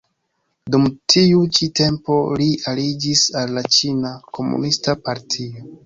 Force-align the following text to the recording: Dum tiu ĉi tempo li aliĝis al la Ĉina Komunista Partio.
Dum 0.75 0.87
tiu 1.13 1.43
ĉi 1.59 1.69
tempo 1.81 2.17
li 2.43 2.49
aliĝis 2.73 3.25
al 3.43 3.57
la 3.59 3.67
Ĉina 3.79 4.19
Komunista 4.39 5.01
Partio. 5.09 5.69